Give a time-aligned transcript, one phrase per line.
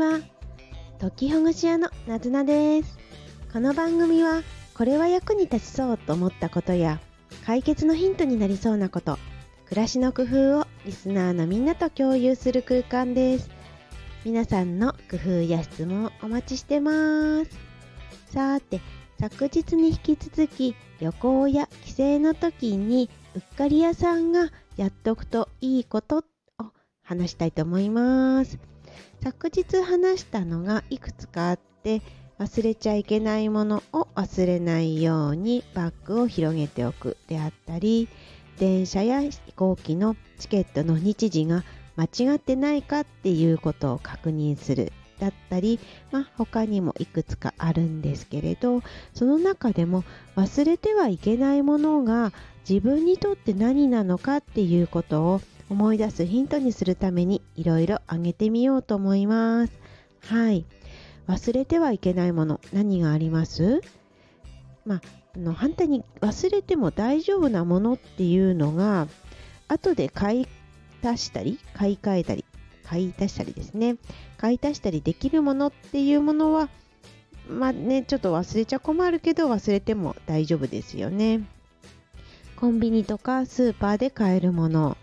[0.00, 0.18] は
[0.98, 2.98] 解きほぐし屋のなずなです。
[3.52, 4.42] この番組は
[4.72, 7.00] これは役に立ちそうと思ったことや
[7.44, 9.18] 解決のヒントになりそうなこと
[9.68, 13.50] 暮らしの工夫をリスナーのみんなと共有する空間です。
[14.24, 17.50] 皆さんの工夫や質問お待ちしてます。
[18.32, 18.80] さて
[19.20, 24.48] 昨日に引き続き旅行や帰省の時にうっかり屋さんが
[24.78, 26.24] やっとくといいこと
[26.58, 26.64] を
[27.02, 28.69] 話したいと思います。
[29.22, 32.00] 昨日話したのがいくつかあって
[32.38, 38.08] 忘れちゃいけないものを忘れないようにバッグを広げておくであったり
[38.58, 41.64] 電車や飛行機のチケットの日時が
[41.96, 45.78] 間違ってないかっていうことを確認するだったり、
[46.10, 48.82] まあ、他にもいくつかあるんですけれど
[49.12, 50.02] その中でも
[50.34, 52.32] 忘れてはいけないものが
[52.68, 59.72] 自分にとって何なのかっていうことを思い出すヒントにするためにいろいろ挙げてみようと思います。
[60.26, 60.66] はい。
[61.28, 63.80] 忘れてはいけないもの何があります？
[64.84, 65.02] まあ、
[65.36, 69.06] あの反対に忘れても大丈夫なものっていうのが
[69.68, 70.48] 後で買い
[71.04, 72.44] 足したり買い替えたり
[72.82, 73.96] 買い足したりですね
[74.38, 76.68] 買い足したりできるものっていうものは
[77.48, 81.46] まあねちょっと忘れちゃ困るけど忘れても大丈夫ですよね
[82.56, 84.96] コンビニとかスーパーで買えるもの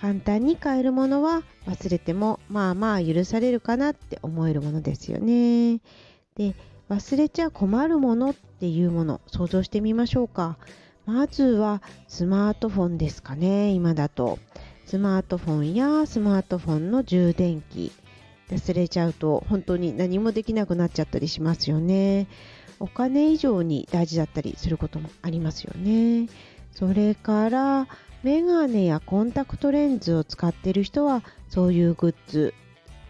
[0.00, 5.80] 簡単に買えるものは忘れてもまあまあ許されるかなって思えるものですよね。
[6.36, 6.54] で、
[6.88, 10.56] 忘れちゃ困るものっていうもの想像してみましょうか。
[11.04, 14.38] まずはスマートフォンですかね、今だと。
[14.86, 17.92] スマートフォンやスマートフォンの充電器。
[18.50, 22.28] 忘れちゃうと本当に何もできなくなっちゃったりしますよね。
[22.80, 26.28] お金以上に大事だったりすることもありますよね。
[26.78, 27.88] それから
[28.22, 32.54] メガネやコンタクトレンズを使っている人はそういうグッズ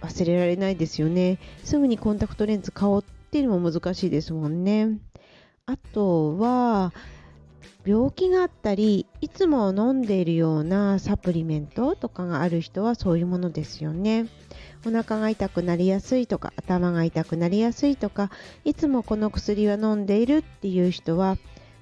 [0.00, 1.38] 忘れられないですよね。
[1.64, 4.96] すぐにコンタクトレンズ買おうっていうのも難しいですもんね。
[5.66, 6.94] あとは
[7.84, 14.28] 病気があったりいつも飲んでいるようなサプリメントとかがある人はそういうものですよね。
[14.86, 18.30] お腹が痛くなりやすいとか頭が痛くなりやすいとか
[18.64, 21.36] いつもこの薬は飲んでいるっていう人は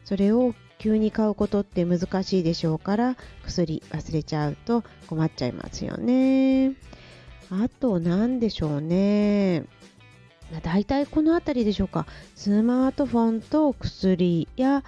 [0.04, 6.74] それを急に買うことって難しいでしょうから薬忘れちゃうと困っちゃいますよね。
[7.50, 9.64] あと何でしょうね。
[10.62, 12.06] だいたいこの辺りでしょうか。
[12.34, 14.84] スマートフォンと薬や、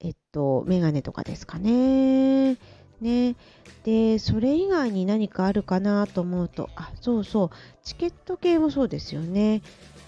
[0.00, 2.56] えっと、メガネとかですかね。
[3.00, 3.36] ね。
[3.84, 7.50] で、それ以外に何かあるかなと思うと、あ、そうそう、
[7.82, 9.62] チケット系もそうですよね。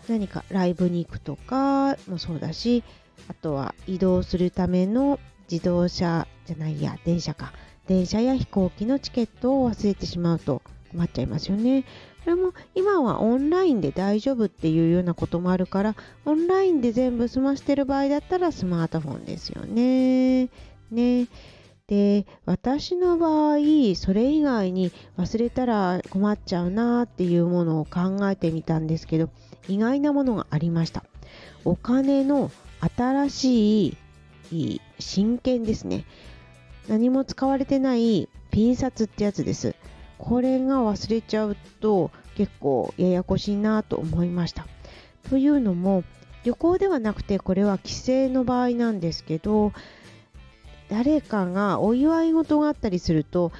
[0.08, 2.82] 何かライブに行くとかもそうだし、
[3.28, 5.18] あとは移動するための
[5.50, 7.52] 自動車じゃないや、電車か。
[7.86, 10.60] 電車や飛行機のチケットを忘れてしまうと
[10.90, 11.84] 困っちゃいますよね。
[12.24, 15.94] これも今はオンラインで大丈夫っていうようなこともあるから、
[16.24, 20.48] オンラインで全部済ましてる場合だったらスマートフォンですよね。
[20.90, 21.28] ね。
[21.86, 23.58] で、私の場合、
[23.94, 29.30] それ以外に忘れたら困っちゃうなっていうものを考えてみたんですけど、
[29.68, 31.04] 意外なものがありました。
[31.64, 32.50] お金の
[32.80, 33.86] 新し
[34.52, 36.04] い真剣ですね。
[36.88, 39.74] 何も使われてないピン札ってやつです。
[40.18, 44.66] これが忘れちゃうと結構ややこしいなと思いました。
[45.28, 46.04] というのも
[46.44, 49.72] 旅行ではなくてこれは帰省の場合なんですけど
[50.88, 53.50] 誰かがお祝い事があったりすると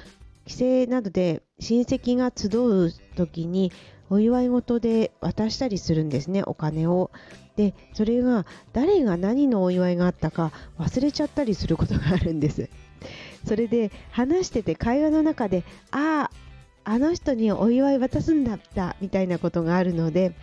[0.45, 3.73] 帰省などで親戚が集う時に
[4.09, 7.11] お祝い事で渡したりするんですねお金を。
[7.55, 12.69] でそれが誰が何のお祝いがあったか忘れちゃったりすることがあるんです。
[13.45, 16.47] それで話してて会話の中でああ
[16.83, 20.33] あの人にお祝い渡すんだったみたいなことがあるので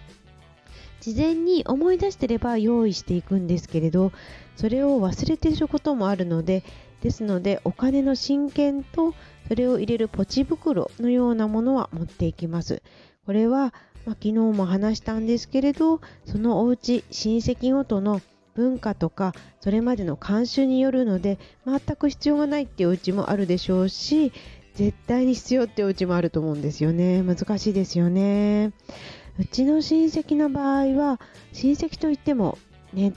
[1.01, 4.13] 事前に思い出してれば用意していくんですけれど
[4.57, 6.63] それを忘れていることもあるので
[7.03, 9.15] ですのでお金の真剣と
[9.49, 12.83] それを入れるポチ袋のようなものは持っていきます。
[13.27, 13.75] これは、
[14.05, 18.21] まあ、昨日も話したんですけれどそのお家親戚ごとの
[18.55, 24.33] 文化とかそれまでの慣習によるので全く必要がないっていうお家もあるでしょうし
[24.75, 27.23] 絶対に必要ってお家もあると思うんですよね。
[27.23, 28.73] 難しいですよね。
[29.39, 31.21] うちの親戚の場合は
[31.53, 32.59] 親戚といっても
[32.93, 33.13] ね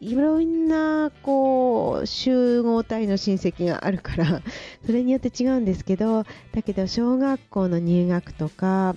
[0.00, 4.42] いろんなこう集合体の親戚があるから
[4.84, 8.94] それによって違うんですけどだけど小学校の入学とか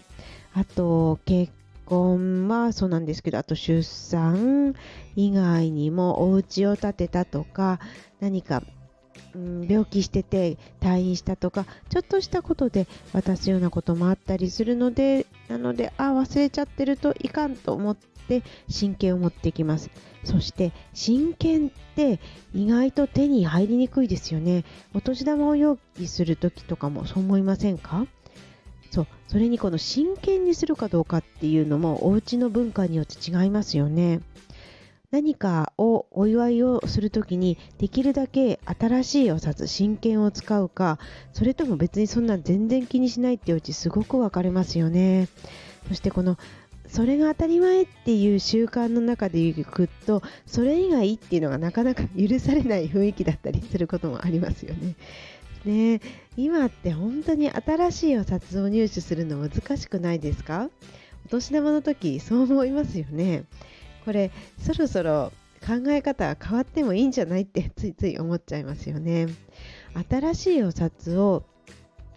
[0.54, 1.52] あと結
[1.86, 4.76] 婚はそうなんですけどあと出産
[5.16, 7.80] 以外にもお家を建てたとか
[8.20, 8.64] 何か
[9.36, 19.92] うん、病気してて退院したとかちょっとしたことで渡すようなこともあったりするのでなのであ忘れちゃってるといかんと思って真剣を持ってきます。
[20.24, 22.20] そして真剣って
[22.54, 24.66] 意外と手に入りにくいですよね。
[24.94, 28.06] お年玉を用意する時とかもそう思いませんか？
[28.92, 34.22] そうそれにこの真剣にするかどうかっていうのもお家の文化によって違いますよね
[35.12, 41.00] 何かをお祝いをするときにできるだけ新しいお札真剣を使うか
[41.34, 45.28] それとも別にそんな全然気にしないっていううちすごく分かれますよね
[45.88, 46.38] そしてこの
[46.88, 54.96] それが当たり前っていう習慣の中でいくとそれ以外っていうのがなかなか許されない雰囲気だったりすることもありますよね。
[55.66, 56.02] ね
[56.38, 60.70] 今って本当に新しいお札を入手するの難しくないですか？
[61.26, 63.44] お年玉の時そう思いますよね。
[64.06, 65.32] これそろそろ
[65.66, 69.28] 考え方変わってもいいんじゃないって ついつい思っちゃいますよね。
[70.10, 71.44] 新しいお札を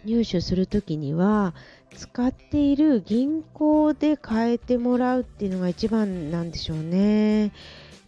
[0.05, 1.53] 入手する時には
[1.95, 7.51] 使っている銀行で変えてもらうっていうのが一番なんでしょうね。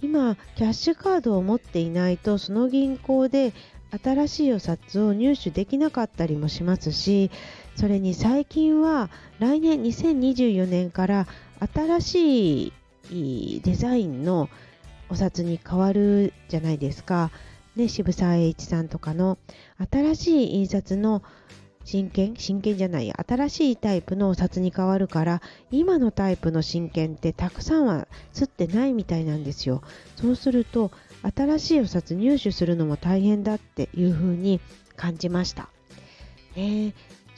[0.02, 3.54] 今キャッシュカードを持っていないとその銀行で
[4.03, 7.31] 新しいお札を入手できなかったりもしますし
[7.75, 9.09] それに最近は
[9.39, 11.27] 来年2024年から
[11.74, 12.74] 新し
[13.12, 14.50] いデザインの
[15.09, 17.31] お札に変わるじゃないですか。
[17.75, 19.38] ね、渋沢栄一さんとかの
[19.92, 21.21] 新しい印刷の
[21.86, 22.36] 真剣？
[22.36, 25.42] 真剣じゃない新しいタイプのお札に変わるから
[25.72, 29.84] 今のタイプの真剣ってたくさんは刷ってないみたいなんですよ。
[30.16, 30.92] そうすると
[31.36, 34.60] 新しいお札入手するのも大変だっていう風に
[34.96, 35.70] 感じました、
[36.56, 36.94] ね、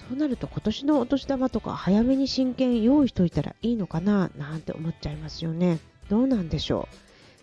[0.10, 4.32] そうなると今年のお年玉とか早めに真剣用意しといたらいいのかな？
[4.38, 5.80] なんて思っちゃいますよね。
[6.10, 6.96] どうなんでしょう？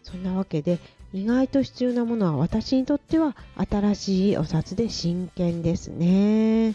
[0.02, 0.78] そんなわけで
[1.14, 3.36] 意外と必要なものは私にとっては
[3.70, 6.74] 新しいお札で真剣ですね。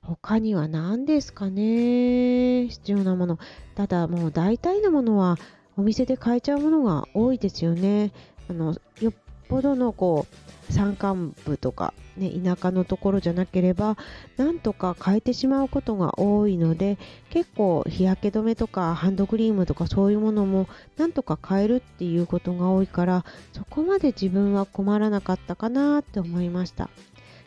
[0.00, 2.68] 他には何ですかね？
[2.68, 3.38] 必要なもの。
[3.74, 5.36] ただもう大体のものは
[5.76, 8.12] お店で買えちゃうものが多いですよね。
[8.48, 9.12] あのよっ
[9.50, 13.96] ぽどのこう山間部とか、ね、田舎のところじゃなければ
[14.36, 16.98] なんとか変えてしまうことが多いので
[17.30, 26.90] 結構日焼け止めとかハンドクリームとかそういうものもなんとか変えるっていうことが多いからそこまで自分は困らなかったかなって思いました。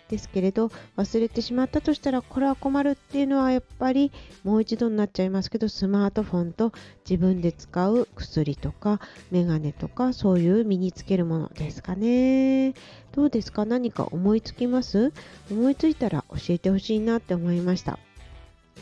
[0.09, 4.11] ですけれど忘れてしまったとしたらこれは困るっていうのはやっぱり
[4.43, 6.71] もう一度になっちゃいますけどスマートフォンと
[7.09, 8.99] 自分で使う薬とか
[9.31, 12.73] メガネとかそういう身につけるものですかね。
[13.11, 13.65] どうですか？
[13.65, 15.13] 何か思いつきます？
[15.51, 17.99] 思いついたら教えてほしいなって思いました。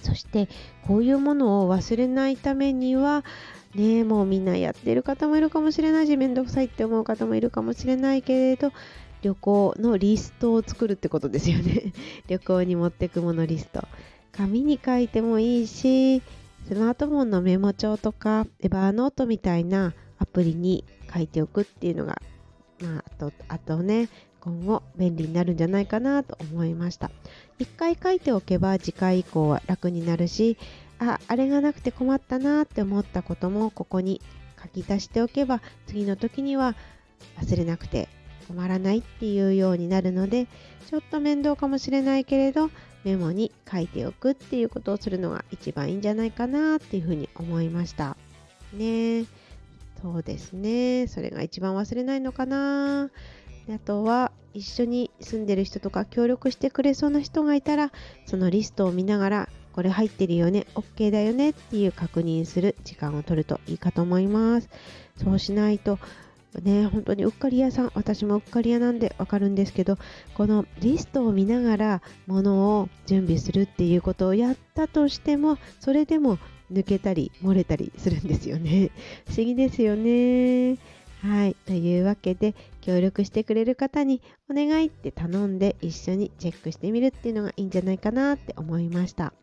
[0.03, 0.47] そして
[0.85, 3.25] こういうものを忘れないためには
[3.73, 8.71] ねもうみんなやってる方もいるかもしれないしめんどくさいって思う方もいるかもしれないけれど
[9.22, 11.94] 旅行のリストを作るってことですよね。
[12.28, 13.88] 旅行に持ってくものリスト。
[14.31, 16.22] 紙に書いてもいいし
[16.68, 22.22] スマートフォンのメモ帳とかエバーノートみたいなアプリに書いておくっていうのが、
[22.81, 24.10] まあ、あとあとね
[24.42, 27.10] 今後便利になるんじゃないかなと思いました。
[27.58, 30.58] 一回書いておけば次回以降は楽になるし
[31.00, 34.22] ああれがなくて困ったなって思ったこともここに
[34.62, 36.75] 書き足しておけば次の時には
[37.40, 38.10] 忘れなくて
[38.47, 40.47] 困らないっていうようになるので
[40.89, 42.69] ちょっと面倒かもしれないけれど
[43.03, 48.18] メモに書いておくっていうことをするのが一番いいんじゃないかなっていうふうに思いました。
[48.73, 49.25] ね。
[50.01, 51.07] そうですね。
[51.07, 53.09] それが一番忘れないのかな。
[53.73, 57.92] あとは一緒に住んでる人とか協力してくれそうな人がいたら
[58.25, 64.69] そのリストを見ながらこれ入ってるよね OK だよねっていう確認する時間を取るといいかと思います。
[65.21, 65.99] そうしないと
[66.61, 69.97] ね、本当にうっかり屋さん、私もうっかり屋なんでわかるんですけど、
[70.33, 76.40] このリストを見ながら物を準備するっていうことをやったとしても、それでも
[76.71, 78.92] 抜けたり漏れたりするんですよね。
[79.28, 80.78] 不思議ですよね。
[81.21, 81.56] はい。
[81.66, 89.33] というわけで、協力してくれる方にお願いって頼んで一緒にチェックしてみるっていうのがいいんじゃないかなって思いました。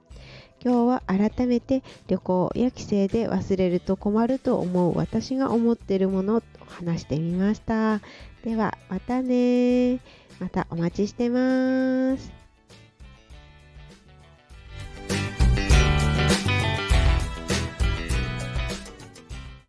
[0.64, 8.00] 今日は改めて旅行や帰省で忘れると困ると思う私が思っているものを話してみました。
[8.44, 10.00] ではまたね
[10.40, 12.43] またお待ちしてます。